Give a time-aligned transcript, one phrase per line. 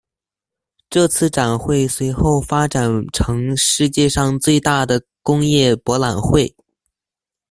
[0.89, 6.55] 这次展会随后发展成世界上最大的工业博览会。